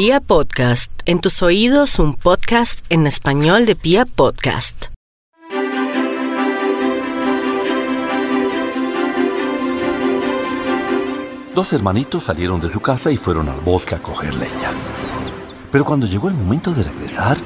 [0.00, 4.84] Pia Podcast, en tus oídos un podcast en español de Pia Podcast.
[11.52, 14.70] Dos hermanitos salieron de su casa y fueron al bosque a coger leña.
[15.72, 17.36] Pero cuando llegó el momento de regresar,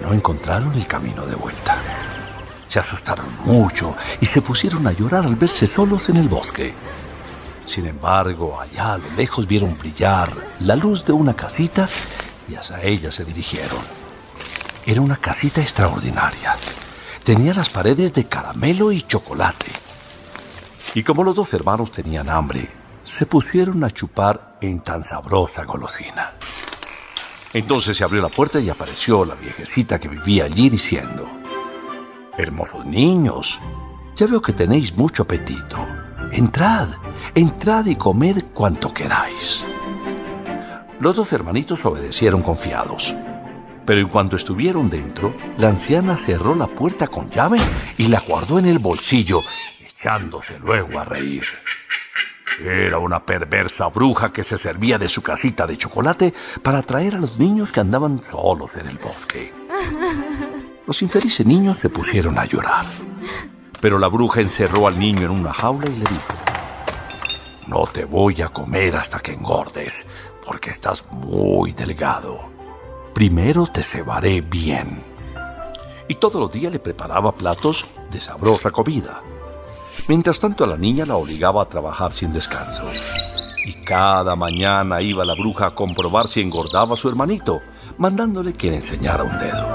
[0.00, 1.76] no encontraron el camino de vuelta.
[2.66, 6.72] Se asustaron mucho y se pusieron a llorar al verse solos en el bosque.
[7.70, 10.28] Sin embargo, allá a lo lejos vieron brillar
[10.58, 11.88] la luz de una casita
[12.48, 13.78] y hacia ella se dirigieron.
[14.84, 16.56] Era una casita extraordinaria.
[17.22, 19.70] Tenía las paredes de caramelo y chocolate.
[20.94, 22.68] Y como los dos hermanos tenían hambre,
[23.04, 26.32] se pusieron a chupar en tan sabrosa golosina.
[27.52, 31.30] Entonces se abrió la puerta y apareció la viejecita que vivía allí diciendo,
[32.36, 33.60] Hermosos niños,
[34.16, 35.86] ya veo que tenéis mucho apetito.
[36.32, 36.88] Entrad,
[37.34, 39.64] entrad y comed cuanto queráis.
[41.00, 43.14] Los dos hermanitos obedecieron confiados.
[43.86, 47.58] Pero en cuanto estuvieron dentro, la anciana cerró la puerta con llave
[47.96, 49.40] y la guardó en el bolsillo,
[49.80, 51.44] echándose luego a reír.
[52.62, 57.18] Era una perversa bruja que se servía de su casita de chocolate para atraer a
[57.18, 59.52] los niños que andaban solos en el bosque.
[60.86, 62.84] Los infelices niños se pusieron a llorar.
[63.80, 66.34] Pero la bruja encerró al niño en una jaula y le dijo,
[67.70, 70.08] no te voy a comer hasta que engordes,
[70.44, 72.50] porque estás muy delgado.
[73.14, 75.04] Primero te cebaré bien.
[76.08, 79.22] Y todos los días le preparaba platos de sabrosa comida.
[80.08, 82.82] Mientras tanto a la niña la obligaba a trabajar sin descanso.
[83.64, 87.60] Y cada mañana iba la bruja a comprobar si engordaba a su hermanito,
[87.98, 89.68] mandándole que le enseñara un dedo.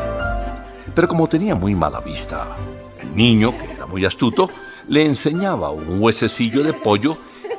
[0.93, 2.57] Pero como tenía muy mala vista,
[2.99, 4.49] el niño, que era muy astuto,
[4.89, 7.17] le enseñaba un huesecillo de pollo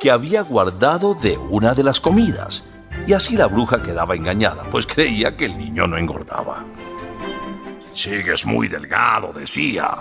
[0.09, 2.63] había guardado de una de las comidas.
[3.05, 6.65] Y así la bruja quedaba engañada, pues creía que el niño no engordaba.
[7.93, 9.95] Sigues muy delgado, decía.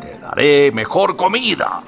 [0.00, 1.82] Te daré mejor comida.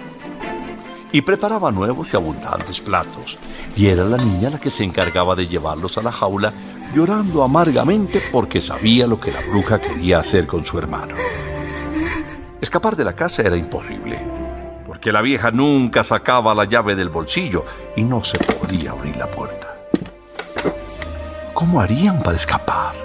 [1.10, 3.38] Y preparaba nuevos y abundantes platos.
[3.76, 6.52] Y era la niña la que se encargaba de llevarlos a la jaula
[6.94, 11.14] llorando amargamente porque sabía lo que la bruja quería hacer con su hermano.
[12.60, 14.20] Escapar de la casa era imposible,
[14.98, 17.64] porque la vieja nunca sacaba la llave del bolsillo
[17.94, 19.76] y no se podía abrir la puerta.
[21.54, 22.96] ¿Cómo harían para escapar?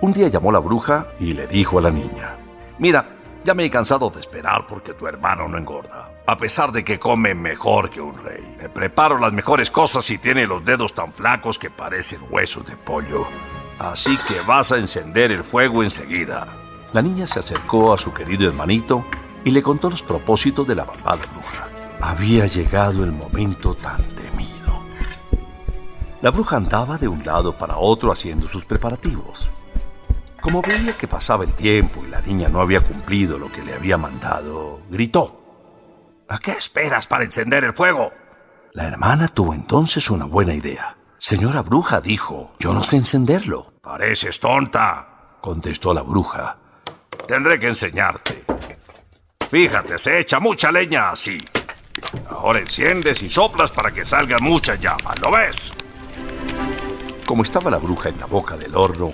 [0.00, 2.34] Un día llamó la bruja y le dijo a la niña,
[2.78, 3.10] Mira,
[3.44, 6.12] ya me he cansado de esperar porque tu hermano no engorda.
[6.26, 8.56] A pesar de que come mejor que un rey.
[8.58, 12.76] Le preparo las mejores cosas y tiene los dedos tan flacos que parecen huesos de
[12.76, 13.28] pollo.
[13.78, 16.56] Así que vas a encender el fuego enseguida.
[16.94, 19.04] La niña se acercó a su querido hermanito
[19.44, 21.68] y le contó los propósitos de la malvada bruja.
[22.00, 24.82] Había llegado el momento tan temido.
[26.22, 29.50] La bruja andaba de un lado para otro haciendo sus preparativos.
[30.40, 33.74] Como veía que pasaba el tiempo y la niña no había cumplido lo que le
[33.74, 35.36] había mandado, gritó.
[36.28, 38.10] ¿A qué esperas para encender el fuego?
[38.72, 40.96] La hermana tuvo entonces una buena idea.
[41.18, 43.72] Señora bruja dijo, yo no sé encenderlo.
[43.82, 46.56] Pareces tonta, contestó la bruja.
[47.26, 48.49] Tendré que enseñarte.
[49.50, 51.36] Fíjate, se echa mucha leña así.
[52.28, 55.72] Ahora enciendes y soplas para que salgan muchas llamas, ¿lo ves?
[57.26, 59.12] Como estaba la bruja en la boca del horno,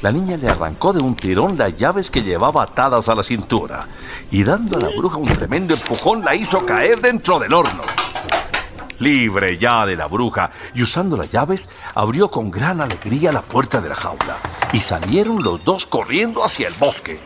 [0.00, 3.88] la niña le arrancó de un tirón las llaves que llevaba atadas a la cintura
[4.30, 7.82] y dando a la bruja un tremendo empujón la hizo caer dentro del horno.
[9.00, 13.80] Libre ya de la bruja y usando las llaves abrió con gran alegría la puerta
[13.80, 14.38] de la jaula
[14.72, 17.18] y salieron los dos corriendo hacia el bosque.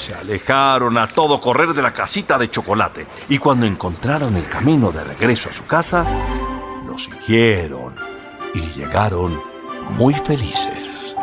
[0.00, 4.90] Se alejaron a todo correr de la casita de chocolate y cuando encontraron el camino
[4.90, 6.06] de regreso a su casa,
[6.86, 7.94] lo siguieron
[8.54, 9.42] y llegaron
[9.90, 11.14] muy felices.